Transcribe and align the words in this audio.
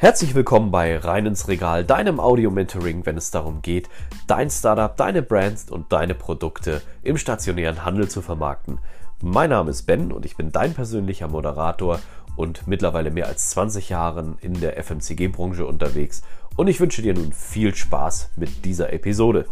Herzlich 0.00 0.36
willkommen 0.36 0.70
bei 0.70 0.96
Rein 0.96 1.26
ins 1.26 1.48
Regal, 1.48 1.84
deinem 1.84 2.20
Audio-Mentoring, 2.20 3.04
wenn 3.04 3.16
es 3.16 3.32
darum 3.32 3.62
geht, 3.62 3.88
dein 4.28 4.48
Startup, 4.48 4.96
deine 4.96 5.22
Brands 5.22 5.72
und 5.72 5.92
deine 5.92 6.14
Produkte 6.14 6.82
im 7.02 7.18
stationären 7.18 7.84
Handel 7.84 8.08
zu 8.08 8.22
vermarkten. 8.22 8.78
Mein 9.20 9.50
Name 9.50 9.70
ist 9.70 9.86
Ben 9.86 10.12
und 10.12 10.24
ich 10.24 10.36
bin 10.36 10.52
dein 10.52 10.72
persönlicher 10.72 11.26
Moderator 11.26 11.98
und 12.36 12.68
mittlerweile 12.68 13.10
mehr 13.10 13.26
als 13.26 13.50
20 13.50 13.88
Jahren 13.88 14.38
in 14.40 14.60
der 14.60 14.80
FMCG-Branche 14.80 15.66
unterwegs 15.66 16.22
und 16.54 16.68
ich 16.68 16.78
wünsche 16.78 17.02
dir 17.02 17.14
nun 17.14 17.32
viel 17.32 17.74
Spaß 17.74 18.30
mit 18.36 18.64
dieser 18.64 18.92
Episode. 18.92 19.46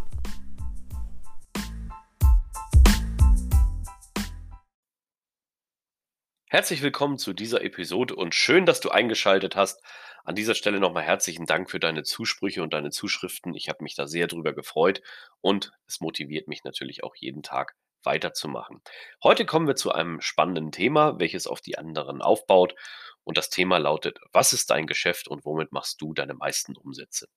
Herzlich 6.49 6.81
willkommen 6.81 7.19
zu 7.19 7.33
dieser 7.33 7.65
Episode 7.65 8.15
und 8.15 8.35
schön, 8.35 8.65
dass 8.65 8.81
du 8.81 8.91
eingeschaltet 8.91 9.57
hast. 9.57 9.83
An 10.27 10.35
dieser 10.35 10.57
Stelle 10.57 10.81
nochmal 10.81 11.05
herzlichen 11.05 11.47
Dank 11.47 11.71
für 11.71 11.79
deine 11.79 12.03
Zusprüche 12.03 12.61
und 12.61 12.75
deine 12.75 12.91
Zuschriften. 12.91 13.55
Ich 13.55 13.69
habe 13.69 13.85
mich 13.85 13.95
da 13.95 14.09
sehr 14.09 14.27
drüber 14.27 14.53
gefreut 14.53 15.01
und 15.41 15.71
es 15.87 16.01
motiviert 16.01 16.49
mich 16.49 16.65
natürlich 16.65 17.05
auch 17.05 17.15
jeden 17.15 17.45
Tag 17.45 17.77
weiterzumachen. 18.03 18.83
Heute 19.23 19.47
kommen 19.47 19.69
wir 19.69 19.77
zu 19.77 19.93
einem 19.93 20.21
spannenden 20.21 20.73
Thema, 20.73 21.21
welches 21.21 21.47
auf 21.47 21.61
die 21.61 21.79
anderen 21.79 22.23
aufbaut. 22.23 22.75
Und 23.23 23.39
das 23.39 23.51
Thema 23.51 23.79
lautet, 23.79 24.19
was 24.33 24.53
ist 24.53 24.71
dein 24.71 24.89
Geschäft 24.89 25.29
und 25.29 25.45
womit 25.45 25.71
machst 25.71 26.01
du 26.01 26.13
deine 26.13 26.35
meisten 26.35 26.77
Umsätze? 26.77 27.29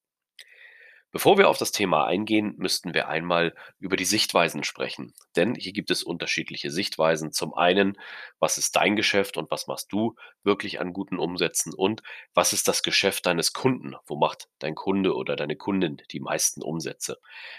Bevor 1.11 1.39
wir 1.39 1.49
auf 1.49 1.57
das 1.57 1.71
Thema 1.71 2.05
eingehen, 2.05 2.53
müssten 2.57 2.93
wir 2.93 3.07
einmal 3.07 3.55
über 3.79 3.95
die 3.95 4.05
Sichtweisen 4.05 4.63
sprechen. 4.63 5.15
Denn 5.35 5.55
hier 5.55 5.73
gibt 5.73 5.89
es 5.89 6.03
unterschiedliche 6.03 6.69
Sichtweisen. 6.69 7.31
Zum 7.31 7.55
einen, 7.55 7.97
was 8.39 8.59
ist 8.59 8.75
dein 8.75 8.95
Geschäft 8.95 9.35
und 9.37 9.49
was 9.49 9.65
machst 9.65 9.91
du 9.91 10.15
wirklich 10.43 10.79
an 10.79 10.93
guten 10.93 11.17
Umsätzen? 11.17 11.73
Und 11.73 12.03
was 12.35 12.53
ist 12.53 12.67
das 12.67 12.83
Geschäft 12.83 13.25
deines 13.25 13.53
Kunden? 13.53 13.95
Wo 14.05 14.17
macht 14.17 14.49
dein 14.59 14.75
Kunde 14.75 15.15
oder 15.15 15.35
deine 15.35 15.55
Kundin 15.55 15.99
die 16.11 16.19
meisten 16.19 16.61
Umsätze? 16.61 17.17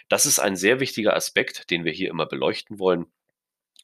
Das 0.08 0.26
ist 0.26 0.38
ein 0.38 0.54
sehr 0.54 0.78
wichtiger 0.78 1.16
Aspekt, 1.16 1.70
den 1.70 1.84
wir 1.84 1.92
hier 1.92 2.10
immer 2.10 2.26
beleuchten 2.26 2.78
wollen. 2.78 3.06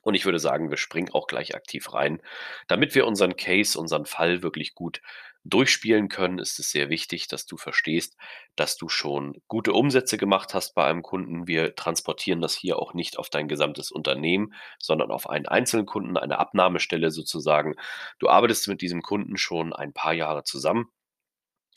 Und 0.07 0.15
ich 0.15 0.25
würde 0.25 0.39
sagen, 0.39 0.71
wir 0.71 0.77
springen 0.77 1.11
auch 1.12 1.27
gleich 1.27 1.57
aktiv 1.57 1.93
rein. 1.93 2.23
Damit 2.69 2.95
wir 2.95 3.09
unseren 3.09 3.35
Case, 3.35 3.77
unseren 3.77 4.07
Fall 4.07 4.41
wirklich 4.41 4.77
gut 4.77 5.03
durchspielen 5.43 6.09
können, 6.09 6.39
ist 6.39 6.61
es 6.61 6.71
sehr 6.71 6.91
wichtig, 6.91 7.27
dass 7.27 7.45
du 7.45 7.57
verstehst, 7.57 8.17
dass 8.55 8.77
du 8.77 8.89
schon 8.89 9.43
gute 9.49 9.73
Umsätze 9.73 10.17
gemacht 10.17 10.55
hast 10.55 10.77
bei 10.77 10.84
einem 10.84 11.03
Kunden. 11.03 11.49
Wir 11.49 11.75
transportieren 11.75 12.41
das 12.41 12.55
hier 12.55 12.79
auch 12.79 12.95
nicht 12.95 13.19
auf 13.19 13.31
dein 13.31 13.49
gesamtes 13.49 13.91
Unternehmen, 13.91 14.55
sondern 14.79 15.11
auf 15.11 15.29
einen 15.29 15.47
einzelnen 15.47 15.87
Kunden, 15.87 16.17
eine 16.17 16.39
Abnahmestelle 16.39 17.11
sozusagen. 17.11 17.75
Du 18.21 18.29
arbeitest 18.29 18.69
mit 18.69 18.83
diesem 18.83 19.03
Kunden 19.03 19.37
schon 19.37 19.73
ein 19.73 19.93
paar 19.93 20.12
Jahre 20.12 20.45
zusammen 20.45 20.89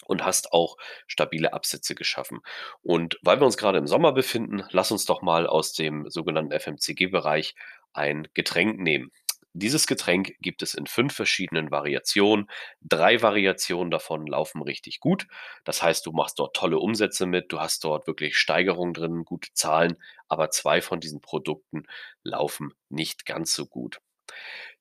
und 0.06 0.24
hast 0.24 0.54
auch 0.54 0.78
stabile 1.08 1.54
Absätze 1.54 1.96
geschaffen. 1.96 2.40
Und 2.82 3.20
weil 3.22 3.40
wir 3.40 3.46
uns 3.46 3.58
gerade 3.58 3.78
im 3.78 3.88
Sommer 3.88 4.12
befinden, 4.12 4.64
lass 4.72 4.92
uns 4.92 5.06
doch 5.06 5.22
mal 5.22 5.48
aus 5.48 5.74
dem 5.74 6.10
sogenannten 6.10 6.52
FMCG-Bereich 6.52 7.56
ein 7.94 8.28
Getränk 8.34 8.80
nehmen. 8.80 9.12
Dieses 9.54 9.88
Getränk 9.88 10.36
gibt 10.42 10.62
es 10.62 10.76
in 10.76 10.86
fünf 10.86 11.16
verschiedenen 11.16 11.72
Variationen. 11.72 12.50
Drei 12.82 13.22
Variationen 13.22 13.90
davon 13.90 14.28
laufen 14.28 14.62
richtig 14.62 15.00
gut. 15.00 15.26
Das 15.64 15.82
heißt, 15.82 16.06
du 16.06 16.12
machst 16.12 16.38
dort 16.38 16.56
tolle 16.56 16.78
Umsätze 16.78 17.26
mit, 17.26 17.52
du 17.52 17.60
hast 17.60 17.84
dort 17.84 18.06
wirklich 18.06 18.38
Steigerungen 18.38 18.94
drin, 18.94 19.26
gute 19.26 19.52
Zahlen, 19.54 19.98
aber 20.28 20.52
zwei 20.52 20.82
von 20.82 21.00
diesen 21.00 21.20
Produkten 21.20 21.84
laufen 22.24 22.74
nicht 22.90 23.26
ganz 23.26 23.54
so 23.54 23.66
gut. 23.66 24.00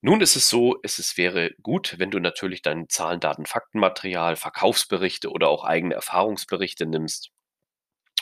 Nun 0.03 0.21
ist 0.21 0.37
es 0.37 0.49
so, 0.49 0.77
es 0.83 1.17
wäre 1.17 1.51
gut, 1.63 1.95
wenn 1.99 2.11
du 2.11 2.21
natürlich 2.21 2.63
dein 2.63 2.89
Zahlen, 2.89 3.21
Daten, 3.21 3.47
Faktenmaterial, 3.47 4.37
Verkaufsberichte 4.37 5.31
oder 5.31 5.49
auch 5.49 5.65
eigene 5.65 5.95
Erfahrungsberichte 5.95 6.87
nimmst 6.87 7.31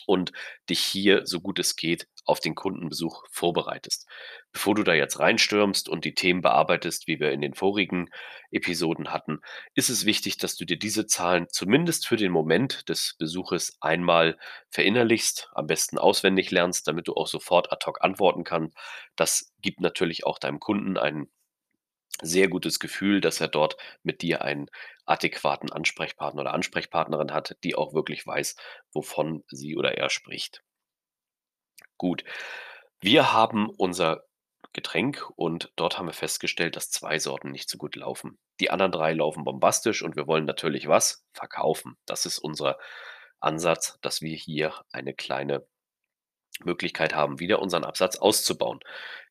und 0.07 0.33
dich 0.71 0.81
hier, 0.81 1.27
so 1.27 1.41
gut 1.41 1.59
es 1.59 1.77
geht, 1.77 2.09
auf 2.25 2.41
den 2.41 2.55
Kundenbesuch 2.55 3.25
vorbereitest. 3.31 4.07
Bevor 4.57 4.75
du 4.75 4.85
da 4.85 4.95
jetzt 4.95 5.19
reinstürmst 5.21 5.87
und 5.87 6.07
die 6.07 6.15
Themen 6.15 6.41
bearbeitest, 6.41 7.07
wie 7.07 7.21
wir 7.21 7.31
in 7.31 7.43
den 7.43 7.53
vorigen 7.53 8.09
Episoden 8.51 9.13
hatten, 9.13 9.43
ist 9.75 9.91
es 9.91 10.07
wichtig, 10.07 10.39
dass 10.39 10.57
du 10.57 10.65
dir 10.65 10.79
diese 10.79 11.05
Zahlen 11.05 11.47
zumindest 11.51 12.07
für 12.07 12.17
den 12.17 12.33
Moment 12.33 12.89
des 12.89 13.17
Besuches 13.19 13.77
einmal 13.83 14.39
verinnerlichst, 14.71 15.51
am 15.53 15.67
besten 15.67 15.99
auswendig 15.99 16.51
lernst, 16.53 16.89
damit 16.89 17.07
du 17.07 17.13
auch 17.13 17.27
sofort 17.27 17.71
ad 17.71 17.85
hoc 17.85 18.03
antworten 18.03 18.45
kannst. 18.45 18.75
Das 19.15 19.53
gibt 19.61 19.81
natürlich 19.81 20.25
auch 20.25 20.39
deinem 20.39 20.59
Kunden 20.59 20.97
einen 20.97 21.31
sehr 22.23 22.49
gutes 22.49 22.81
Gefühl, 22.81 23.21
dass 23.21 23.43
er 23.43 23.49
dort 23.49 23.77
mit 24.05 24.23
dir 24.23 24.41
einen 24.41 24.71
adäquaten 25.05 25.71
Ansprechpartner 25.71 26.41
oder 26.41 26.55
Ansprechpartnerin 26.55 27.35
hat, 27.35 27.59
die 27.63 27.75
auch 27.75 27.93
wirklich 27.93 28.27
weiß, 28.27 28.57
wovon 28.95 29.45
sie 29.49 29.77
oder 29.77 29.99
er 29.99 30.09
spricht. 30.09 30.63
Gut, 31.99 32.25
wir 33.01 33.35
haben 33.35 33.69
unser 33.69 34.26
Getränk 34.77 35.29
und 35.35 35.73
dort 35.75 35.99
haben 35.99 36.07
wir 36.07 36.13
festgestellt, 36.13 36.77
dass 36.77 36.91
zwei 36.91 37.19
Sorten 37.19 37.51
nicht 37.51 37.69
so 37.69 37.79
gut 37.79 37.97
laufen. 37.97 38.39
Die 38.61 38.71
anderen 38.71 38.93
drei 38.93 39.13
laufen 39.15 39.43
bombastisch 39.43 40.03
und 40.03 40.15
wir 40.17 40.27
wollen 40.27 40.45
natürlich 40.45 40.87
was? 40.87 41.25
Verkaufen. 41.33 41.97
Das 42.07 42.27
ist 42.27 42.39
unser 42.39 42.79
Ansatz, 43.41 43.99
dass 44.03 44.21
wir 44.23 44.37
hier 44.37 44.75
eine 44.93 45.15
kleine 45.15 45.67
Möglichkeit 46.65 47.15
haben, 47.15 47.41
wieder 47.41 47.61
unseren 47.61 47.85
Absatz 47.85 48.17
auszubauen. 48.17 48.81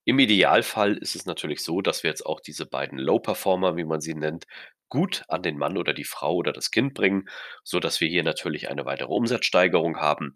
Im 0.03 0.19
Idealfall 0.19 0.97
ist 0.97 1.15
es 1.15 1.25
natürlich 1.25 1.63
so, 1.63 1.81
dass 1.81 2.03
wir 2.03 2.09
jetzt 2.09 2.25
auch 2.25 2.39
diese 2.39 2.65
beiden 2.65 2.97
Low-Performer, 2.97 3.77
wie 3.77 3.85
man 3.85 4.01
sie 4.01 4.15
nennt, 4.15 4.45
gut 4.89 5.23
an 5.27 5.43
den 5.43 5.57
Mann 5.57 5.77
oder 5.77 5.93
die 5.93 6.03
Frau 6.03 6.35
oder 6.35 6.53
das 6.53 6.71
Kind 6.71 6.93
bringen, 6.93 7.29
so 7.63 7.79
dass 7.79 8.01
wir 8.01 8.07
hier 8.07 8.23
natürlich 8.23 8.69
eine 8.69 8.85
weitere 8.85 9.13
Umsatzsteigerung 9.13 9.97
haben. 9.99 10.33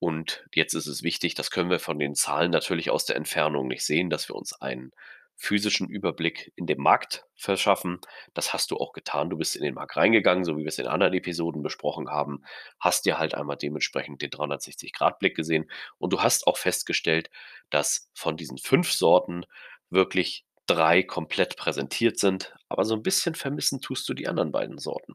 Und 0.00 0.44
jetzt 0.54 0.74
ist 0.74 0.86
es 0.86 1.02
wichtig, 1.02 1.34
das 1.34 1.50
können 1.50 1.70
wir 1.70 1.78
von 1.78 1.98
den 1.98 2.14
Zahlen 2.14 2.50
natürlich 2.50 2.90
aus 2.90 3.04
der 3.04 3.16
Entfernung 3.16 3.68
nicht 3.68 3.84
sehen, 3.84 4.10
dass 4.10 4.28
wir 4.28 4.34
uns 4.34 4.54
einen 4.54 4.92
physischen 5.36 5.88
Überblick 5.88 6.52
in 6.56 6.66
dem 6.66 6.80
Markt 6.80 7.24
verschaffen. 7.34 7.98
Das 8.34 8.52
hast 8.52 8.70
du 8.70 8.76
auch 8.76 8.92
getan. 8.92 9.30
Du 9.30 9.36
bist 9.38 9.56
in 9.56 9.62
den 9.62 9.74
Markt 9.74 9.96
reingegangen, 9.96 10.44
so 10.44 10.56
wie 10.56 10.62
wir 10.62 10.68
es 10.68 10.78
in 10.78 10.86
anderen 10.86 11.14
Episoden 11.14 11.62
besprochen 11.62 12.08
haben, 12.10 12.42
hast 12.78 13.06
dir 13.06 13.18
halt 13.18 13.34
einmal 13.34 13.56
dementsprechend 13.56 14.22
den 14.22 14.30
360-Grad-Blick 14.30 15.36
gesehen 15.36 15.70
und 15.98 16.12
du 16.12 16.22
hast 16.22 16.46
auch 16.46 16.58
festgestellt, 16.58 17.30
dass 17.70 18.10
von 18.14 18.36
diesen 18.36 18.58
fünf 18.58 18.92
Sorten 18.92 19.44
wirklich 19.90 20.44
drei 20.66 21.02
komplett 21.02 21.56
präsentiert 21.56 22.18
sind, 22.18 22.54
aber 22.68 22.84
so 22.84 22.94
ein 22.94 23.02
bisschen 23.02 23.34
vermissen 23.34 23.80
tust 23.80 24.08
du 24.08 24.14
die 24.14 24.28
anderen 24.28 24.52
beiden 24.52 24.78
Sorten. 24.78 25.14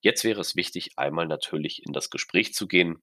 Jetzt 0.00 0.22
wäre 0.22 0.40
es 0.40 0.54
wichtig, 0.54 0.92
einmal 0.96 1.26
natürlich 1.26 1.82
in 1.84 1.92
das 1.92 2.10
Gespräch 2.10 2.54
zu 2.54 2.68
gehen, 2.68 3.02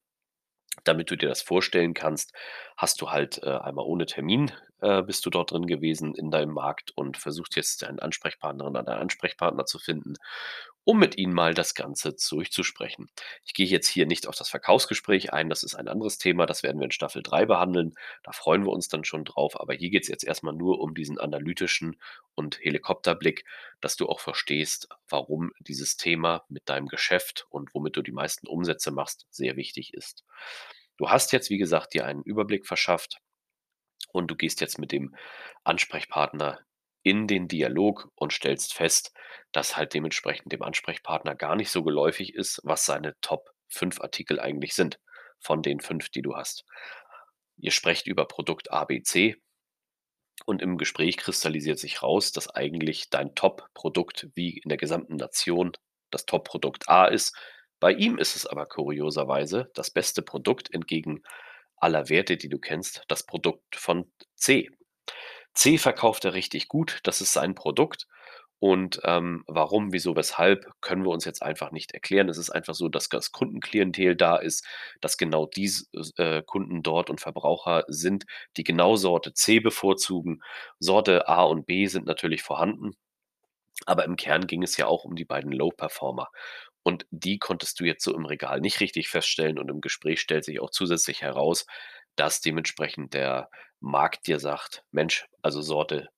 damit 0.83 1.11
du 1.11 1.15
dir 1.15 1.29
das 1.29 1.41
vorstellen 1.41 1.93
kannst, 1.93 2.33
hast 2.77 3.01
du 3.01 3.11
halt 3.11 3.41
äh, 3.43 3.49
einmal 3.49 3.85
ohne 3.85 4.05
Termin 4.05 4.51
äh, 4.81 5.01
bist 5.01 5.25
du 5.25 5.29
dort 5.29 5.51
drin 5.51 5.67
gewesen 5.67 6.15
in 6.15 6.31
deinem 6.31 6.53
Markt 6.53 6.91
und 6.91 7.17
versuchst 7.17 7.55
jetzt 7.55 7.81
deinen 7.81 7.99
Ansprechpartnerin 7.99 8.71
oder 8.71 8.83
deinen 8.83 9.01
Ansprechpartner 9.01 9.65
zu 9.65 9.79
finden, 9.79 10.15
um 10.89 10.97
mit 10.97 11.19
ihnen 11.19 11.33
mal 11.33 11.53
das 11.53 11.75
Ganze 11.75 12.15
durchzusprechen. 12.15 13.11
Ich 13.45 13.53
gehe 13.53 13.67
jetzt 13.67 13.87
hier 13.87 14.07
nicht 14.07 14.25
auf 14.25 14.35
das 14.35 14.49
Verkaufsgespräch 14.49 15.31
ein, 15.31 15.47
das 15.47 15.61
ist 15.61 15.75
ein 15.75 15.87
anderes 15.87 16.17
Thema, 16.17 16.47
das 16.47 16.63
werden 16.63 16.79
wir 16.79 16.85
in 16.85 16.91
Staffel 16.91 17.21
3 17.21 17.45
behandeln. 17.45 17.93
Da 18.23 18.31
freuen 18.31 18.65
wir 18.65 18.71
uns 18.71 18.87
dann 18.87 19.03
schon 19.03 19.23
drauf, 19.23 19.59
aber 19.59 19.75
hier 19.75 19.91
geht 19.91 20.01
es 20.01 20.07
jetzt 20.07 20.23
erstmal 20.23 20.55
nur 20.55 20.79
um 20.79 20.95
diesen 20.95 21.19
analytischen 21.19 22.01
und 22.33 22.59
Helikopterblick, 22.59 23.45
dass 23.81 23.97
du 23.97 24.07
auch 24.07 24.19
verstehst, 24.19 24.89
warum 25.07 25.51
dieses 25.59 25.95
Thema 25.95 26.43
mit 26.49 26.67
deinem 26.69 26.87
Geschäft 26.87 27.45
und 27.51 27.71
womit 27.75 27.95
du 27.95 28.01
die 28.01 28.11
meisten 28.11 28.47
Umsätze 28.47 28.89
machst, 28.89 29.27
sehr 29.29 29.57
wichtig 29.57 29.93
ist. 29.93 30.23
Du 30.97 31.11
hast 31.11 31.33
jetzt, 31.33 31.51
wie 31.51 31.59
gesagt, 31.59 31.93
dir 31.93 32.07
einen 32.07 32.23
Überblick 32.23 32.65
verschafft 32.65 33.19
und 34.11 34.31
du 34.31 34.35
gehst 34.35 34.59
jetzt 34.59 34.79
mit 34.79 34.91
dem 34.91 35.13
Ansprechpartner 35.63 36.57
in 37.03 37.27
den 37.27 37.47
Dialog 37.47 38.11
und 38.15 38.33
stellst 38.33 38.73
fest, 38.73 39.13
dass 39.51 39.77
halt 39.77 39.93
dementsprechend 39.93 40.51
dem 40.51 40.61
Ansprechpartner 40.61 41.35
gar 41.35 41.55
nicht 41.55 41.71
so 41.71 41.83
geläufig 41.83 42.35
ist, 42.35 42.61
was 42.63 42.85
seine 42.85 43.15
Top 43.21 43.49
5 43.69 44.01
Artikel 44.01 44.39
eigentlich 44.39 44.73
sind 44.73 44.99
von 45.39 45.61
den 45.61 45.79
fünf, 45.79 46.09
die 46.09 46.21
du 46.21 46.35
hast. 46.35 46.65
Ihr 47.57 47.71
sprecht 47.71 48.07
über 48.07 48.25
Produkt 48.25 48.71
ABC 48.71 49.35
und 50.45 50.61
im 50.61 50.77
Gespräch 50.77 51.17
kristallisiert 51.17 51.79
sich 51.79 52.01
raus, 52.01 52.31
dass 52.31 52.49
eigentlich 52.49 53.09
dein 53.09 53.35
Top-Produkt 53.35 54.29
wie 54.33 54.57
in 54.57 54.69
der 54.69 54.77
gesamten 54.77 55.17
Nation 55.17 55.73
das 56.11 56.25
Top-Produkt 56.25 56.89
A 56.89 57.05
ist. 57.05 57.35
Bei 57.79 57.91
ihm 57.91 58.17
ist 58.17 58.35
es 58.35 58.45
aber 58.45 58.65
kurioserweise 58.65 59.69
das 59.73 59.91
beste 59.91 60.21
Produkt 60.21 60.73
entgegen 60.73 61.23
aller 61.77 62.09
Werte, 62.09 62.37
die 62.37 62.49
du 62.49 62.59
kennst, 62.59 63.03
das 63.07 63.25
Produkt 63.25 63.75
von 63.75 64.11
C. 64.35 64.69
C 65.53 65.77
verkauft 65.77 66.25
er 66.25 66.33
richtig 66.33 66.67
gut, 66.67 66.99
das 67.03 67.21
ist 67.21 67.33
sein 67.33 67.55
Produkt. 67.55 68.07
Und 68.59 68.99
ähm, 69.05 69.43
warum, 69.47 69.93
wieso, 69.93 70.17
weshalb, 70.17 70.65
können 70.81 71.05
wir 71.05 71.11
uns 71.11 71.23
jetzt 71.23 71.41
einfach 71.41 71.71
nicht 71.71 71.93
erklären. 71.93 72.27
Es 72.27 72.37
ist 72.37 72.49
einfach 72.49 72.75
so, 72.75 72.89
dass 72.89 73.07
das 73.07 73.31
Kundenklientel 73.31 74.17
da 74.17 74.35
ist, 74.35 74.65
dass 74.99 75.17
genau 75.17 75.45
diese 75.45 75.85
äh, 76.17 76.43
Kunden 76.45 76.83
dort 76.83 77.09
und 77.09 77.21
Verbraucher 77.21 77.85
sind, 77.87 78.25
die 78.57 78.65
genau 78.65 78.97
Sorte 78.97 79.33
C 79.33 79.59
bevorzugen. 79.61 80.41
Sorte 80.79 81.29
A 81.29 81.43
und 81.43 81.67
B 81.67 81.87
sind 81.87 82.05
natürlich 82.05 82.43
vorhanden. 82.43 82.95
Aber 83.85 84.05
im 84.05 84.15
Kern 84.17 84.47
ging 84.47 84.63
es 84.63 84.77
ja 84.77 84.87
auch 84.87 85.05
um 85.05 85.15
die 85.15 85.25
beiden 85.25 85.51
Low-Performer. 85.51 86.29
Und 86.83 87.05
die 87.11 87.39
konntest 87.39 87.79
du 87.79 87.85
jetzt 87.85 88.03
so 88.03 88.15
im 88.15 88.25
Regal 88.25 88.61
nicht 88.61 88.79
richtig 88.79 89.09
feststellen 89.09 89.59
und 89.59 89.69
im 89.69 89.81
Gespräch 89.81 90.21
stellt 90.21 90.45
sich 90.45 90.59
auch 90.59 90.71
zusätzlich 90.71 91.21
heraus, 91.21 91.65
dass 92.19 92.41
dementsprechend 92.41 93.13
der 93.13 93.49
Markt 93.79 94.27
dir 94.27 94.39
sagt: 94.39 94.83
„Mensch, 94.91 95.27
also 95.41 95.61
Sorte 95.61 96.09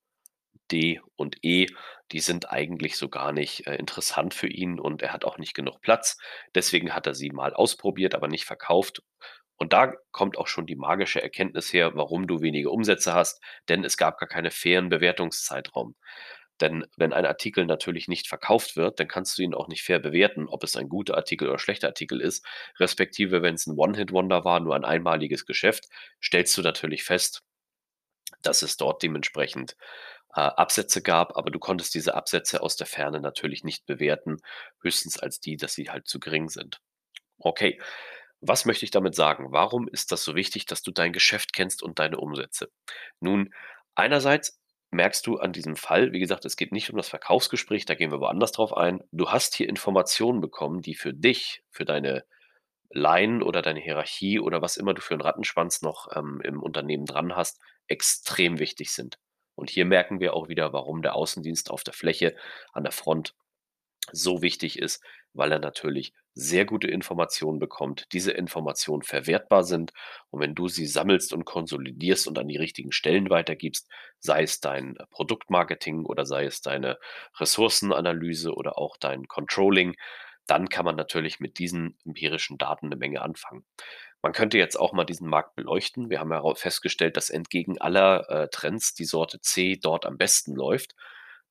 D 0.71 1.01
und 1.18 1.38
E, 1.44 1.68
die 2.12 2.19
sind 2.19 2.50
eigentlich 2.50 2.98
so 2.98 3.09
gar 3.09 3.31
nicht, 3.33 3.68
äh, 3.68 3.75
interessant 3.75 4.33
für 4.33 4.48
ihn 4.48 4.80
und 4.80 5.01
er 5.01 5.13
hat 5.13 5.25
auch 5.25 5.38
nicht 5.38 5.53
genug 5.53 5.81
Platz. 5.81 6.18
Deswegen 6.56 6.94
hat 6.95 7.07
er 7.07 7.13
sie 7.15 7.30
mal 7.31 7.53
ausprobiert, 7.53 8.15
aber 8.15 8.27
nicht 8.27 8.45
verkauft. 8.45 9.03
Und 9.57 9.74
da 9.74 9.94
kommt 10.12 10.38
auch 10.38 10.48
schon 10.48 10.65
die 10.65 10.75
magische 10.75 11.21
Erkenntnis 11.21 11.71
her, 11.74 11.92
warum 11.95 12.25
du 12.27 12.42
wenige 12.42 12.71
Umsätze 12.71 13.13
hast, 13.13 13.42
denn 13.69 13.83
es 13.83 13.97
gab 13.97 14.18
gar 14.18 14.27
keine 14.30 14.50
fairen 14.51 14.89
Bewertungszeitraum. 14.89 15.95
Denn 16.62 16.86
wenn 16.96 17.13
ein 17.13 17.25
Artikel 17.25 17.66
natürlich 17.66 18.08
nicht 18.08 18.28
verkauft 18.28 18.78
wird, 18.78 19.00
dann 19.00 19.08
kannst 19.08 19.38
du 19.38 19.42
ihn 19.42 19.54
auch 19.54 19.68
nicht 19.68 19.84
fair 19.84 20.00
bewerten, 20.00 20.48
ob 20.48 20.63
es 20.63 20.75
ein 20.75 20.90
guter 20.90 21.16
Artikel 21.18 21.50
oder 21.50 21.60
schlechter 21.60 21.88
Artikel 21.88 22.22
ist. 22.22 22.46
Respektive, 22.80 23.42
wenn 23.42 23.56
es 23.56 23.68
ein 23.68 23.78
One-Hit-Wonder 23.78 24.46
war, 24.46 24.60
nur 24.60 24.75
ein 24.75 24.86
einmaliges 24.86 25.46
Geschäft, 25.46 25.88
stellst 26.24 26.58
du 26.58 26.62
natürlich 26.62 27.04
fest, 27.04 27.44
dass 28.42 28.62
es 28.62 28.78
dort 28.78 29.04
dementsprechend 29.04 29.75
äh, 30.34 30.42
Absätze 30.42 31.02
gab, 31.02 31.38
aber 31.38 31.52
du 31.52 31.60
konntest 31.60 31.94
diese 31.96 32.16
Absätze 32.16 32.62
aus 32.62 32.75
der 32.75 32.88
Ferne 32.88 33.19
natürlich 33.19 33.64
nicht 33.64 33.86
bewerten, 33.86 34.38
höchstens 34.81 35.19
als 35.19 35.40
die, 35.40 35.57
dass 35.57 35.74
sie 35.74 35.90
halt 35.90 36.07
zu 36.07 36.19
gering 36.19 36.50
sind. 36.50 36.80
Okay, 37.40 37.81
was 38.40 38.66
möchte 38.66 38.86
ich 38.86 38.92
damit 38.92 39.16
sagen? 39.16 39.52
Warum 39.52 39.88
ist 39.88 40.12
das 40.12 40.24
so 40.24 40.36
wichtig, 40.36 40.66
dass 40.66 40.81
du 40.81 40.92
dein 40.92 41.14
Geschäft 41.14 41.54
kennst 41.54 41.84
und 41.84 42.00
deine 42.00 42.18
Umsätze? 42.18 42.72
Nun, 43.19 43.54
einerseits 43.96 44.61
merkst 44.92 45.26
du 45.26 45.38
an 45.38 45.54
diesem 45.54 45.76
Fall, 45.76 46.12
wie 46.12 46.20
gesagt, 46.20 46.46
es 46.46 46.58
geht 46.58 46.72
nicht 46.72 46.90
um 46.90 46.98
das 46.98 47.10
Verkaufsgespräch, 47.10 47.86
da 47.86 47.96
gehen 47.96 48.12
wir 48.12 48.20
woanders 48.20 48.52
drauf 48.52 48.76
ein. 48.76 49.02
Du 49.12 49.30
hast 49.30 49.56
hier 49.56 49.70
Informationen 49.70 50.42
bekommen, 50.42 50.82
die 50.82 50.96
für 50.96 51.14
dich, 51.14 51.64
für 51.70 51.86
deine 51.86 52.26
Line 52.90 53.44
oder 53.44 53.62
deine 53.62 53.80
Hierarchie 53.80 54.40
oder 54.40 54.62
was 54.62 54.78
immer 54.78 54.94
du 54.94 55.02
für 55.02 55.14
einen 55.14 55.22
Rattenschwanz 55.22 55.82
noch, 55.82 56.10
ähm, 56.16 56.42
im 56.44 56.62
Unternehmen 56.62 57.06
dran 57.06 57.36
hast, 57.36 57.62
extrem 57.88 58.60
wichtig 58.60 58.92
sind. 58.92 59.18
Und 59.56 59.70
hier 59.70 59.86
merken 59.86 60.20
wir 60.20 60.34
auch 60.34 60.50
wieder, 60.50 60.74
warum 60.74 61.02
der 61.02 61.16
Außendienst 61.16 61.72
auf 61.72 61.84
der 61.84 61.94
Fläche 61.94 62.36
an 62.74 62.84
der 62.84 62.92
Front 62.92 63.36
so 64.12 64.42
wichtig 64.42 64.78
ist, 64.78 65.04
weil 65.33 65.51
er 65.51 65.60
natürlich 65.60 66.13
sehr 66.33 66.66
gute 66.66 66.88
Informationen 66.88 67.60
bekommt, 67.60 68.07
diese 68.13 68.31
Informationen 68.31 69.04
verwertbar 69.04 69.63
sind 69.63 69.92
und 70.30 70.42
wenn 70.42 70.56
du 70.56 70.68
sie 70.68 70.86
sammelst 70.86 71.33
und 71.33 71.45
konsolidierst 71.45 72.28
und 72.28 72.39
an 72.39 72.48
die 72.48 72.57
richtigen 72.57 72.92
Stellen 72.92 73.30
weitergibst, 73.30 73.89
sei 74.19 74.44
es 74.44 74.60
dein 74.60 74.98
Produktmarketing 75.10 76.06
oder 76.06 76.25
sei 76.25 76.45
es 76.45 76.62
deine 76.62 76.98
Ressourcenanalyse 77.39 78.54
oder 78.54 78.78
auch 78.78 78.98
dein 78.98 79.28
Controlling, 79.28 79.95
dann 80.48 80.69
kann 80.69 80.86
man 80.86 80.95
natürlich 80.95 81.39
mit 81.39 81.60
diesen 81.60 81.98
empirischen 82.06 82.57
Daten 82.57 82.88
eine 82.88 82.95
Menge 82.95 83.22
anfangen. 83.22 83.66
Man 84.22 84.33
könnte 84.33 84.57
jetzt 84.57 84.80
auch 84.80 84.94
mal 84.94 85.06
diesen 85.06 85.28
Markt 85.28 85.56
beleuchten. 85.56 86.10
Wir 86.10 86.19
haben 86.19 86.31
ja 86.31 86.44
festgestellt, 86.56 87.18
dass 87.18 87.30
entgegen 87.30 87.80
aller, 87.80 88.30
äh, 88.30 88.48
Trends 88.50 88.94
die 88.94 89.06
Sorte 89.06 89.42
C 89.42 89.78
dort 89.81 90.06
am 90.06 90.18
besten 90.18 90.54
läuft. 90.56 90.95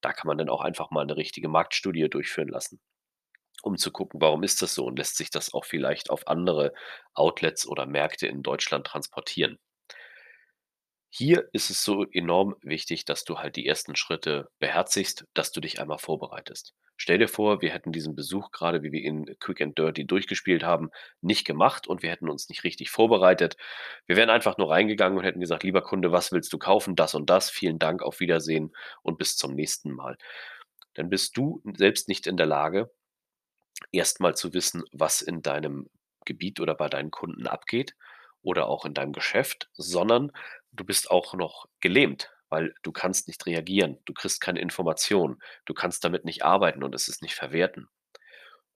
Da 0.01 0.13
kann 0.13 0.29
man 0.29 0.39
dann 0.39 0.49
auch 0.49 0.61
einfach 0.61 0.91
mal 0.91 1.03
eine 1.03 1.17
richtige 1.17 1.49
Marktstudie 1.49 2.09
durchführen 2.09 2.49
lassen, 2.49 2.81
um 3.63 3.77
zu 3.77 3.91
gucken, 3.93 4.21
warum 4.21 4.43
ist 4.43 4.63
das 4.63 4.75
so 4.75 4.85
und 4.87 4.99
lässt 4.99 5.17
sich 5.17 5.31
das 5.31 5.53
auch 5.55 5.65
vielleicht 5.65 6.11
auf 6.11 6.27
andere 6.29 6.73
Outlets 7.15 7.67
oder 7.67 7.87
Märkte 7.87 8.27
in 8.27 8.43
Deutschland 8.43 8.87
transportieren. 8.87 9.59
Hier 11.13 11.49
ist 11.53 11.71
es 11.71 11.83
so 11.83 12.05
enorm 12.11 12.55
wichtig, 12.63 13.05
dass 13.05 13.25
du 13.25 13.39
halt 13.39 13.57
die 13.57 13.67
ersten 13.67 13.97
Schritte 13.97 14.49
beherzigst, 14.61 15.25
dass 15.35 15.51
du 15.53 15.61
dich 15.61 15.81
einmal 15.81 15.99
vorbereitest. 15.99 16.75
Stell 16.97 17.19
dir 17.19 17.29
vor, 17.29 17.63
wir 17.63 17.71
hätten 17.73 17.93
diesen 17.93 18.15
Besuch 18.15 18.51
gerade, 18.53 18.83
wie 18.83 18.93
wir 18.93 19.01
ihn 19.01 19.25
Quick 19.41 19.61
and 19.63 19.77
Dirty 19.79 20.07
durchgespielt 20.07 20.63
haben, 20.63 20.91
nicht 21.23 21.47
gemacht 21.47 21.87
und 21.89 22.03
wir 22.03 22.11
hätten 22.11 22.29
uns 22.29 22.49
nicht 22.49 22.63
richtig 22.63 22.91
vorbereitet. 22.91 23.57
Wir 24.07 24.17
wären 24.17 24.31
einfach 24.31 24.59
nur 24.59 24.71
reingegangen 24.71 25.19
und 25.19 25.25
hätten 25.25 25.41
gesagt: 25.41 25.65
„Lieber 25.65 25.83
Kunde, 25.83 26.13
was 26.13 26.31
willst 26.33 26.53
du 26.53 26.59
kaufen? 26.59 26.95
Das 26.97 27.15
und 27.15 27.29
das. 27.31 27.51
Vielen 27.51 27.79
Dank, 27.79 28.03
auf 28.03 28.21
Wiedersehen 28.21 28.73
und 29.03 29.19
bis 29.19 29.37
zum 29.37 29.55
nächsten 29.55 29.93
Mal.“ 29.93 30.17
Dann 30.95 31.11
bist 31.11 31.37
du 31.37 31.63
selbst 31.77 32.09
nicht 32.09 32.27
in 32.27 32.37
der 32.37 32.47
Lage, 32.47 32.91
erst 33.93 34.21
mal 34.21 34.37
zu 34.37 34.53
wissen, 34.53 34.85
was 34.93 35.23
in 35.23 35.43
deinem 35.43 35.89
Gebiet 36.25 36.61
oder 36.61 36.75
bei 36.75 36.89
deinen 36.89 37.11
Kunden 37.11 37.47
abgeht 37.47 37.97
oder 38.43 38.69
auch 38.69 38.85
in 38.85 38.95
deinem 38.95 39.13
Geschäft, 39.13 39.71
sondern 39.75 40.33
du 40.73 40.85
bist 40.85 41.11
auch 41.11 41.35
noch 41.35 41.67
gelähmt, 41.81 42.31
weil 42.49 42.75
du 42.83 42.93
kannst 42.93 43.29
nicht 43.29 43.47
reagieren. 43.47 43.99
Du 44.05 44.13
kriegst 44.13 44.41
keine 44.41 44.61
Informationen. 44.61 45.39
Du 45.65 45.75
kannst 45.75 46.05
damit 46.05 46.25
nicht 46.25 46.45
arbeiten 46.45 46.83
und 46.83 46.95
es 46.95 47.09
ist 47.09 47.23
nicht 47.23 47.35
verwerten. 47.35 47.89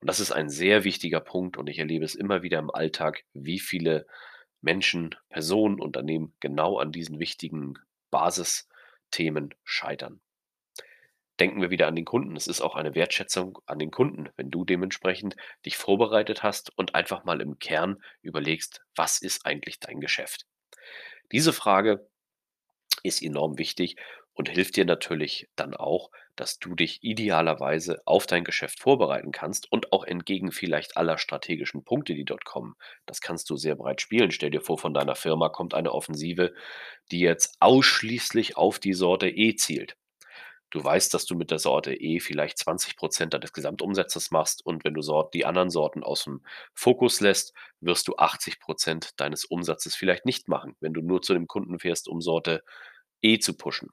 Und 0.00 0.08
das 0.08 0.20
ist 0.20 0.32
ein 0.32 0.50
sehr 0.50 0.84
wichtiger 0.84 1.20
Punkt 1.20 1.56
und 1.56 1.68
ich 1.68 1.78
erlebe 1.78 2.04
es 2.04 2.14
immer 2.14 2.42
wieder 2.42 2.58
im 2.58 2.70
Alltag, 2.70 3.24
wie 3.32 3.58
viele 3.58 4.06
Menschen, 4.60 5.14
Personen, 5.28 5.80
Unternehmen 5.80 6.34
genau 6.40 6.78
an 6.78 6.92
diesen 6.92 7.18
wichtigen 7.18 7.74
Basisthemen 8.10 9.54
scheitern. 9.64 10.20
Denken 11.40 11.60
wir 11.62 11.70
wieder 11.70 11.86
an 11.88 11.96
den 11.96 12.04
Kunden. 12.04 12.36
Es 12.36 12.46
ist 12.48 12.60
auch 12.60 12.74
eine 12.74 12.94
Wertschätzung 12.94 13.58
an 13.66 13.78
den 13.78 13.90
Kunden, 13.92 14.28
wenn 14.36 14.50
du 14.50 14.64
dementsprechend 14.64 15.36
dich 15.64 15.76
vorbereitet 15.76 16.42
hast 16.42 16.76
und 16.78 16.94
einfach 16.94 17.24
mal 17.24 17.40
im 17.40 17.58
Kern 17.58 18.02
überlegst: 18.22 18.82
„Was 18.96 19.20
ist 19.20 19.46
eigentlich 19.46 19.78
dein 19.80 20.00
Geschäft?“ 20.00 20.46
Diese 21.32 21.52
Frage 21.52 22.08
ist 23.04 23.22
enorm 23.22 23.58
wichtig 23.58 23.96
und 24.32 24.48
hilft 24.48 24.76
dir 24.76 24.84
natürlich 24.84 25.48
dann 25.54 25.74
auch, 25.74 26.10
dass 26.36 26.58
du 26.58 26.74
dich 26.74 27.04
idealerweise 27.04 28.02
auf 28.04 28.26
dein 28.26 28.42
Geschäft 28.44 28.80
vorbereiten 28.80 29.30
kannst 29.30 29.70
und 29.70 29.92
auch 29.92 30.02
entgegen 30.04 30.50
vielleicht 30.50 30.96
aller 30.96 31.18
strategischen 31.18 31.84
Punkte, 31.84 32.14
die 32.14 32.24
dort 32.24 32.44
kommen. 32.44 32.74
Das 33.06 33.20
kannst 33.20 33.48
du 33.50 33.56
sehr 33.56 33.76
breit 33.76 34.00
spielen. 34.00 34.32
Stell 34.32 34.50
dir 34.50 34.60
vor, 34.60 34.78
von 34.78 34.92
deiner 34.94 35.14
Firma 35.14 35.48
kommt 35.50 35.74
eine 35.74 35.92
Offensive, 35.92 36.52
die 37.12 37.20
jetzt 37.20 37.56
ausschließlich 37.60 38.56
auf 38.56 38.80
die 38.80 38.94
Sorte 38.94 39.28
E 39.28 39.54
zielt. 39.54 39.96
Du 40.74 40.82
weißt, 40.82 41.14
dass 41.14 41.24
du 41.24 41.36
mit 41.36 41.52
der 41.52 41.60
Sorte 41.60 41.94
E 41.94 42.18
vielleicht 42.18 42.58
20% 42.58 43.26
deines 43.26 43.52
Gesamtumsatzes 43.52 44.32
machst 44.32 44.66
und 44.66 44.84
wenn 44.84 44.94
du 44.94 45.22
die 45.32 45.46
anderen 45.46 45.70
Sorten 45.70 46.02
aus 46.02 46.24
dem 46.24 46.44
Fokus 46.74 47.20
lässt, 47.20 47.54
wirst 47.78 48.08
du 48.08 48.16
80% 48.16 49.12
deines 49.16 49.44
Umsatzes 49.44 49.94
vielleicht 49.94 50.26
nicht 50.26 50.48
machen, 50.48 50.74
wenn 50.80 50.92
du 50.92 51.00
nur 51.00 51.22
zu 51.22 51.32
dem 51.32 51.46
Kunden 51.46 51.78
fährst, 51.78 52.08
um 52.08 52.20
Sorte 52.20 52.64
E 53.22 53.38
zu 53.38 53.56
pushen. 53.56 53.90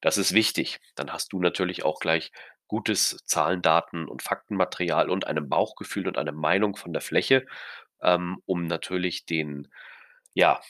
Das 0.00 0.18
ist 0.18 0.34
wichtig. 0.34 0.80
Dann 0.96 1.12
hast 1.12 1.32
du 1.32 1.38
natürlich 1.38 1.84
auch 1.84 2.00
gleich 2.00 2.32
gutes 2.66 3.22
Zahlen, 3.24 3.62
Daten 3.62 4.08
und 4.08 4.24
Faktenmaterial 4.24 5.10
und 5.10 5.24
einem 5.24 5.48
Bauchgefühl 5.48 6.08
und 6.08 6.18
eine 6.18 6.32
Meinung 6.32 6.74
von 6.74 6.92
der 6.92 7.00
Fläche, 7.00 7.46
ähm, 8.02 8.42
um 8.44 8.64
natürlich 8.64 9.24
den 9.24 9.68
ja, 10.34 10.60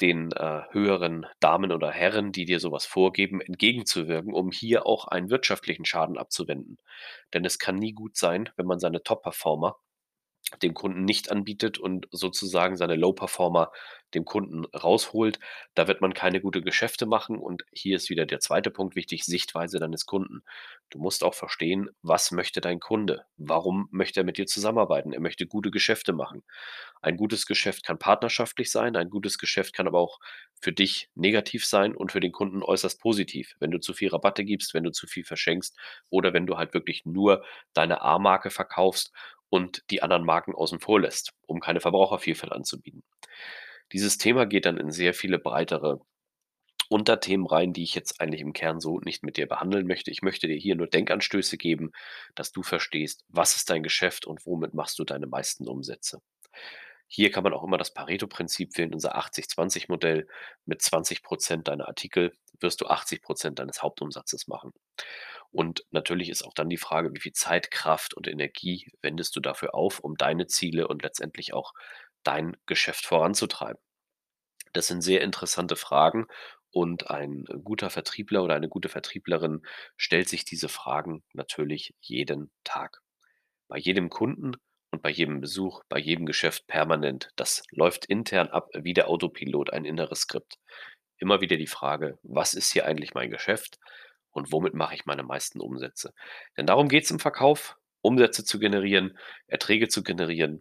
den, 0.00 0.32
äh, 0.32 0.62
höheren 0.70 1.26
Damen 1.40 1.72
oder 1.72 1.90
Herren, 1.90 2.32
die 2.32 2.44
dir 2.44 2.60
sowas 2.60 2.84
vorgeben, 2.86 3.40
entgegenzuwirken, 3.40 4.32
um 4.32 4.50
hier 4.50 4.86
auch 4.86 5.06
einen 5.08 5.30
wirtschaftlichen 5.30 5.84
Schaden 5.84 6.18
abzuwenden. 6.18 6.78
Denn 7.32 7.44
es 7.44 7.58
kann 7.58 7.76
nie 7.76 7.92
gut 7.92 8.16
sein, 8.16 8.50
wenn 8.56 8.66
man 8.66 8.80
seine 8.80 9.02
Top-Performer 9.02 9.76
dem 10.62 10.74
Kunden 10.74 11.04
nicht 11.04 11.30
anbietet 11.30 11.78
und 11.78 12.06
sozusagen 12.10 12.76
seine 12.76 12.96
Low-Performer 12.96 13.72
dem 14.14 14.24
Kunden 14.24 14.64
rausholt. 14.66 15.40
Da 15.74 15.88
wird 15.88 16.00
man 16.00 16.14
keine 16.14 16.40
gute 16.40 16.62
Geschäfte 16.62 17.06
machen 17.06 17.38
und 17.38 17.64
hier 17.72 17.96
ist 17.96 18.10
wieder 18.10 18.26
der 18.26 18.40
zweite 18.40 18.70
Punkt 18.70 18.94
wichtig, 18.94 19.24
Sichtweise 19.24 19.78
deines 19.78 20.06
Kunden. 20.06 20.42
Du 20.90 20.98
musst 20.98 21.24
auch 21.24 21.34
verstehen, 21.34 21.90
was 22.02 22.30
möchte 22.30 22.60
dein 22.60 22.78
Kunde? 22.78 23.24
Warum 23.36 23.88
möchte 23.90 24.20
er 24.20 24.24
mit 24.24 24.38
dir 24.38 24.46
zusammenarbeiten? 24.46 25.12
Er 25.12 25.20
möchte 25.20 25.46
gute 25.46 25.70
Geschäfte 25.70 26.12
machen. 26.12 26.44
Ein 27.02 27.16
gutes 27.16 27.46
Geschäft 27.46 27.84
kann 27.84 27.98
partnerschaftlich 27.98 28.70
sein, 28.70 28.96
ein 28.96 29.10
gutes 29.10 29.38
Geschäft 29.38 29.74
kann 29.74 29.88
aber 29.88 29.98
auch 29.98 30.20
für 30.60 30.72
dich 30.72 31.10
negativ 31.14 31.66
sein 31.66 31.94
und 31.94 32.12
für 32.12 32.20
den 32.20 32.32
Kunden 32.32 32.62
äußerst 32.62 33.00
positiv. 33.00 33.54
Wenn 33.58 33.70
du 33.70 33.80
zu 33.80 33.92
viel 33.92 34.08
Rabatte 34.08 34.44
gibst, 34.44 34.72
wenn 34.74 34.84
du 34.84 34.92
zu 34.92 35.06
viel 35.06 35.24
verschenkst 35.24 35.76
oder 36.08 36.32
wenn 36.32 36.46
du 36.46 36.56
halt 36.56 36.72
wirklich 36.74 37.04
nur 37.04 37.44
deine 37.74 38.00
A-Marke 38.02 38.50
verkaufst 38.50 39.12
und 39.54 39.84
die 39.88 40.02
anderen 40.02 40.24
Marken 40.24 40.52
außen 40.52 40.80
vor 40.80 41.00
lässt, 41.00 41.32
um 41.46 41.60
keine 41.60 41.78
Verbrauchervielfalt 41.78 42.52
anzubieten. 42.52 43.04
Dieses 43.92 44.18
Thema 44.18 44.46
geht 44.46 44.66
dann 44.66 44.78
in 44.78 44.90
sehr 44.90 45.14
viele 45.14 45.38
breitere 45.38 46.00
Unterthemen 46.88 47.46
rein, 47.46 47.72
die 47.72 47.84
ich 47.84 47.94
jetzt 47.94 48.20
eigentlich 48.20 48.40
im 48.40 48.52
Kern 48.52 48.80
so 48.80 48.98
nicht 48.98 49.22
mit 49.22 49.36
dir 49.36 49.46
behandeln 49.46 49.86
möchte. 49.86 50.10
Ich 50.10 50.22
möchte 50.22 50.48
dir 50.48 50.56
hier 50.56 50.74
nur 50.74 50.88
Denkanstöße 50.88 51.56
geben, 51.56 51.92
dass 52.34 52.50
du 52.50 52.64
verstehst, 52.64 53.22
was 53.28 53.54
ist 53.54 53.70
dein 53.70 53.84
Geschäft 53.84 54.26
und 54.26 54.44
womit 54.44 54.74
machst 54.74 54.98
du 54.98 55.04
deine 55.04 55.28
meisten 55.28 55.68
Umsätze. 55.68 56.18
Hier 57.06 57.30
kann 57.30 57.44
man 57.44 57.52
auch 57.52 57.62
immer 57.62 57.78
das 57.78 57.94
Pareto-Prinzip 57.94 58.76
wählen, 58.76 58.92
unser 58.92 59.16
80-20-Modell. 59.16 60.26
Mit 60.64 60.80
20% 60.80 61.62
deiner 61.62 61.86
Artikel 61.86 62.32
wirst 62.58 62.80
du 62.80 62.88
80% 62.88 63.54
deines 63.54 63.84
Hauptumsatzes 63.84 64.48
machen. 64.48 64.72
Und 65.54 65.84
natürlich 65.90 66.30
ist 66.30 66.44
auch 66.44 66.54
dann 66.54 66.68
die 66.68 66.76
Frage, 66.78 67.14
wie 67.14 67.20
viel 67.20 67.32
Zeit, 67.32 67.70
Kraft 67.70 68.14
und 68.14 68.28
Energie 68.28 68.92
wendest 69.02 69.36
du 69.36 69.40
dafür 69.40 69.74
auf, 69.74 70.00
um 70.00 70.16
deine 70.16 70.46
Ziele 70.48 70.88
und 70.88 71.02
letztendlich 71.02 71.54
auch 71.54 71.72
dein 72.24 72.56
Geschäft 72.66 73.06
voranzutreiben. 73.06 73.80
Das 74.72 74.88
sind 74.88 75.02
sehr 75.02 75.22
interessante 75.22 75.76
Fragen 75.76 76.26
und 76.70 77.10
ein 77.10 77.44
guter 77.64 77.90
Vertriebler 77.90 78.42
oder 78.44 78.56
eine 78.56 78.68
gute 78.68 78.88
Vertrieblerin 78.88 79.62
stellt 79.96 80.28
sich 80.28 80.44
diese 80.44 80.68
Fragen 80.68 81.22
natürlich 81.32 81.94
jeden 82.00 82.50
Tag. 82.64 83.00
bei 83.68 83.78
jedem 83.78 84.10
Kunden 84.10 84.52
und 84.92 85.02
bei 85.02 85.10
jedem 85.10 85.40
Besuch, 85.40 85.82
bei 85.88 85.98
jedem 85.98 86.26
Geschäft 86.26 86.66
permanent. 86.66 87.30
Das 87.36 87.62
läuft 87.70 88.06
intern 88.06 88.48
ab 88.48 88.68
wie 88.74 88.94
der 88.94 89.08
Autopilot, 89.08 89.72
ein 89.72 89.84
inneres 89.84 90.20
Skript. 90.22 90.58
Immer 91.18 91.40
wieder 91.40 91.56
die 91.56 91.66
Frage, 91.66 92.18
was 92.22 92.54
ist 92.54 92.72
hier 92.72 92.86
eigentlich 92.86 93.14
mein 93.14 93.30
Geschäft 93.30 93.78
und 94.34 94.52
womit 94.52 94.74
mache 94.74 94.94
ich 94.94 95.06
meine 95.06 95.22
meisten 95.22 95.60
Umsätze? 95.60 96.12
Denn 96.58 96.66
darum 96.66 96.88
geht 96.88 97.04
es 97.04 97.10
im 97.10 97.20
Verkauf, 97.20 97.76
Umsätze 98.02 98.44
zu 98.44 98.58
generieren, 98.58 99.18
Erträge 99.46 99.88
zu 99.88 100.02
generieren 100.02 100.60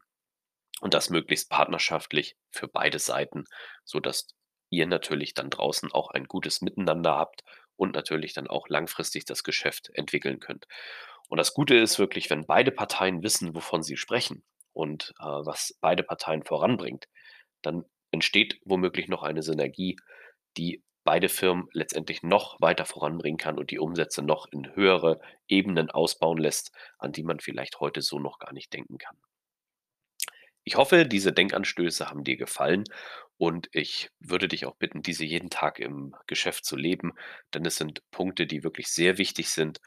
und 0.80 0.94
das 0.94 1.10
möglichst 1.10 1.50
partnerschaftlich 1.50 2.38
für 2.52 2.68
beide 2.68 3.00
Seiten, 3.00 3.46
sodass 3.84 4.28
ihr 4.70 4.88
natürlich 4.88 5.34
dann 5.34 5.50
draußen 5.50 5.92
auch 5.92 6.10
ein 6.12 6.26
gutes 6.26 6.62
Miteinander 6.62 7.16
habt 7.16 7.44
und 7.76 7.96
natürlich 7.96 8.34
dann 8.34 8.48
auch 8.48 8.70
langfristig 8.70 9.26
das 9.26 9.44
Geschäft 9.44 9.90
entwickeln 9.94 10.40
könnt. 10.40 10.68
Und 11.30 11.38
das 11.38 11.54
Gute 11.54 11.76
ist 11.76 12.00
wirklich, 12.00 12.30
wenn 12.30 12.46
beide 12.46 12.72
Parteien 12.72 13.24
wissen, 13.24 13.56
wovon 13.56 13.84
sie 13.84 13.98
sprechen 13.98 14.44
und 14.72 15.14
äh, 15.20 15.24
was 15.24 15.78
beide 15.82 16.04
Parteien 16.04 16.44
voranbringt, 16.44 17.08
dann 17.62 17.86
entsteht 18.12 18.60
womöglich 18.66 19.08
noch 19.08 19.24
eine 19.24 19.42
Synergie, 19.42 19.98
die 20.58 20.84
beide 21.04 21.30
Firmen 21.30 21.68
letztendlich 21.74 22.24
noch 22.24 22.60
weiter 22.62 22.86
voranbringen 22.86 23.38
kann 23.38 23.58
und 23.58 23.72
die 23.72 23.80
Umsätze 23.80 24.22
noch 24.22 24.48
in 24.52 24.76
höhere 24.76 25.20
Ebenen 25.48 25.90
ausbauen 25.92 26.38
lässt, 26.38 26.72
an 26.98 27.12
die 27.12 27.24
man 27.24 27.40
vielleicht 27.40 27.80
heute 27.80 28.02
so 28.02 28.20
noch 28.20 28.40
gar 28.40 28.54
nicht 28.54 28.74
denken 28.74 28.98
kann. 28.98 29.18
Ich 30.66 30.76
hoffe, 30.76 31.06
diese 31.06 31.34
Denkanstöße 31.34 32.10
haben 32.10 32.24
dir 32.24 32.38
gefallen 32.38 32.86
und 33.38 33.68
ich 33.74 34.10
würde 34.20 34.48
dich 34.48 34.66
auch 34.66 34.76
bitten, 34.76 35.02
diese 35.02 35.26
jeden 35.26 35.50
Tag 35.50 35.80
im 35.80 36.16
Geschäft 36.28 36.66
zu 36.66 36.76
leben, 36.78 37.14
denn 37.54 37.66
es 37.66 37.76
sind 37.76 38.02
Punkte, 38.12 38.48
die 38.48 38.64
wirklich 38.64 38.88
sehr 38.88 39.18
wichtig 39.18 39.50
sind 39.50 39.80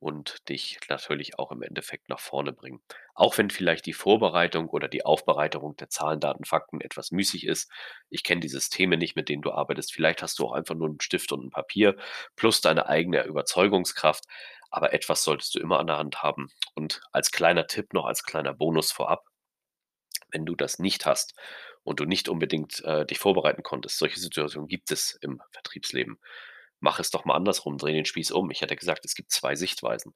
und 0.00 0.48
dich 0.48 0.78
natürlich 0.88 1.38
auch 1.38 1.50
im 1.52 1.62
Endeffekt 1.62 2.08
nach 2.08 2.20
vorne 2.20 2.52
bringen. 2.52 2.82
Auch 3.14 3.38
wenn 3.38 3.50
vielleicht 3.50 3.86
die 3.86 3.92
Vorbereitung 3.92 4.68
oder 4.68 4.88
die 4.88 5.04
Aufbereitung 5.04 5.76
der 5.76 5.88
Zahlen, 5.88 6.20
Daten, 6.20 6.44
Fakten 6.44 6.80
etwas 6.80 7.10
müßig 7.10 7.46
ist. 7.46 7.70
Ich 8.10 8.22
kenne 8.22 8.40
die 8.40 8.48
Systeme 8.48 8.96
nicht, 8.96 9.16
mit 9.16 9.28
denen 9.28 9.42
du 9.42 9.52
arbeitest. 9.52 9.92
Vielleicht 9.92 10.22
hast 10.22 10.38
du 10.38 10.46
auch 10.46 10.52
einfach 10.52 10.74
nur 10.74 10.88
einen 10.88 11.00
Stift 11.00 11.32
und 11.32 11.44
ein 11.46 11.50
Papier 11.50 11.96
plus 12.36 12.60
deine 12.60 12.86
eigene 12.88 13.24
Überzeugungskraft. 13.24 14.24
Aber 14.70 14.92
etwas 14.92 15.22
solltest 15.24 15.54
du 15.54 15.60
immer 15.60 15.78
an 15.78 15.86
der 15.86 15.98
Hand 15.98 16.22
haben. 16.22 16.48
Und 16.74 17.00
als 17.12 17.30
kleiner 17.30 17.66
Tipp 17.66 17.92
noch, 17.92 18.06
als 18.06 18.24
kleiner 18.24 18.52
Bonus 18.52 18.92
vorab, 18.92 19.24
wenn 20.30 20.44
du 20.44 20.54
das 20.56 20.78
nicht 20.78 21.06
hast 21.06 21.34
und 21.84 22.00
du 22.00 22.04
nicht 22.04 22.28
unbedingt 22.28 22.82
äh, 22.84 23.06
dich 23.06 23.18
vorbereiten 23.18 23.62
konntest, 23.62 23.98
solche 23.98 24.20
Situationen 24.20 24.68
gibt 24.68 24.90
es 24.90 25.12
im 25.20 25.40
Vertriebsleben. 25.52 26.18
Mach 26.84 26.98
es 26.98 27.10
doch 27.10 27.24
mal 27.24 27.34
andersrum, 27.34 27.78
dreh 27.78 27.94
den 27.94 28.04
Spieß 28.04 28.30
um. 28.30 28.50
Ich 28.50 28.60
hatte 28.60 28.76
gesagt, 28.76 29.06
es 29.06 29.14
gibt 29.14 29.30
zwei 29.30 29.56
Sichtweisen. 29.56 30.12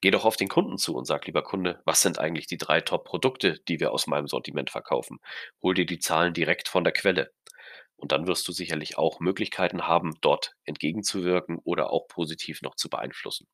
Geh 0.00 0.12
doch 0.12 0.24
auf 0.24 0.36
den 0.36 0.46
Kunden 0.46 0.78
zu 0.78 0.94
und 0.94 1.06
sag, 1.06 1.26
lieber 1.26 1.42
Kunde, 1.42 1.82
was 1.86 2.02
sind 2.02 2.20
eigentlich 2.20 2.46
die 2.46 2.56
drei 2.56 2.80
Top-Produkte, 2.80 3.58
die 3.66 3.80
wir 3.80 3.90
aus 3.90 4.06
meinem 4.06 4.28
Sortiment 4.28 4.70
verkaufen? 4.70 5.18
Hol 5.60 5.74
dir 5.74 5.86
die 5.86 5.98
Zahlen 5.98 6.32
direkt 6.32 6.68
von 6.68 6.84
der 6.84 6.92
Quelle. 6.92 7.32
Und 7.96 8.12
dann 8.12 8.28
wirst 8.28 8.46
du 8.46 8.52
sicherlich 8.52 8.96
auch 8.96 9.18
Möglichkeiten 9.18 9.88
haben, 9.88 10.12
dort 10.20 10.52
entgegenzuwirken 10.62 11.58
oder 11.64 11.90
auch 11.90 12.06
positiv 12.06 12.62
noch 12.62 12.76
zu 12.76 12.88
beeinflussen. 12.88 13.48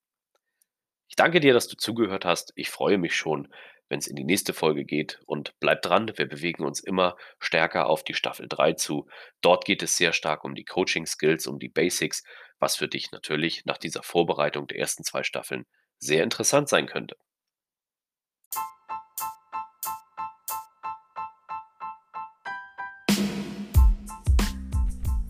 Ich 1.09 1.17
danke 1.17 1.40
dir, 1.40 1.55
dass 1.55 1.67
du 1.67 1.79
zugehört 1.79 2.26
hast. 2.26 2.52
Ich 2.57 2.69
freue 2.69 2.99
mich 2.99 3.17
schon, 3.17 3.49
wenn 3.90 3.99
es 3.99 4.06
in 4.06 4.16
die 4.16 4.25
nächste 4.25 4.54
Folge 4.54 4.85
geht 4.85 5.20
und 5.26 5.52
bleib 5.59 5.82
dran. 5.82 6.11
Wir 6.14 6.26
bewegen 6.26 6.64
uns 6.64 6.80
immer 6.80 7.16
stärker 7.40 7.87
auf 7.87 8.04
die 8.04 8.14
Staffel 8.14 8.47
3 8.49 8.75
zu. 8.75 9.09
Dort 9.42 9.64
geht 9.64 9.82
es 9.82 9.97
sehr 9.97 10.12
stark 10.12 10.44
um 10.44 10.54
die 10.54 10.64
Coaching 10.64 11.06
Skills, 11.06 11.47
um 11.47 11.59
die 11.59 11.68
Basics, 11.68 12.23
was 12.61 12.76
für 12.76 12.88
dich 12.88 13.11
natürlich 13.11 13.64
nach 13.66 13.78
dieser 13.78 14.02
Vorbereitung 14.02 14.68
der 14.68 14.78
ersten 14.78 15.02
zwei 15.02 15.25
Staffeln 15.25 15.66
sehr 15.99 16.23
interessant 16.23 16.68
sein 16.68 16.87
könnte. 16.87 17.16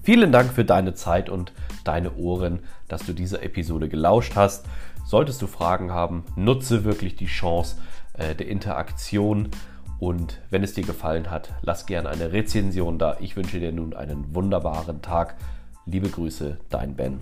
Vielen 0.03 0.33
Dank 0.33 0.53
für 0.53 0.65
deine 0.65 0.95
Zeit 0.95 1.31
und 1.31 1.53
deine 1.85 2.15
Ohren, 2.17 2.67
dass 2.89 3.07
du 3.07 3.13
dieser 3.15 3.43
Episode 3.43 3.89
gelauscht 3.89 4.33
hast. 4.35 4.67
Solltest 5.07 5.41
du 5.41 5.47
Fragen 5.47 5.93
haben, 5.93 6.25
nutze 6.37 6.85
wirklich 6.85 7.17
die 7.17 7.27
Chance 7.27 7.77
äh, 8.21 8.35
der 8.35 8.49
Interaktion. 8.49 9.49
Und 9.99 10.41
wenn 10.51 10.63
es 10.63 10.75
dir 10.75 10.85
gefallen 10.85 11.31
hat, 11.31 11.53
lass 11.63 11.87
gerne 11.87 12.09
eine 12.09 12.33
Rezension 12.33 12.99
da. 12.99 13.17
Ich 13.21 13.37
wünsche 13.37 13.61
dir 13.61 13.73
nun 13.73 13.95
einen 13.95 14.35
wunderbaren 14.35 15.03
Tag. 15.03 15.37
Liebe 15.85 16.09
Grüße, 16.09 16.59
dein 16.71 16.95
Ben. 16.95 17.19